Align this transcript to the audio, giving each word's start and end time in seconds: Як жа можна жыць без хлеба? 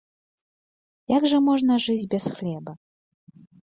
Як 1.15 1.23
жа 1.33 1.37
можна 1.49 1.73
жыць 1.85 2.09
без 2.15 2.25
хлеба? 2.41 2.71